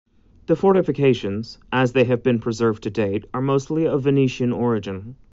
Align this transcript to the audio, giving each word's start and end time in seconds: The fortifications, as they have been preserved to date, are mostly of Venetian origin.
The 0.47 0.55
fortifications, 0.55 1.59
as 1.71 1.91
they 1.93 2.05
have 2.05 2.23
been 2.23 2.39
preserved 2.39 2.81
to 2.81 2.89
date, 2.89 3.25
are 3.35 3.39
mostly 3.41 3.85
of 3.85 4.01
Venetian 4.01 4.51
origin. 4.51 5.15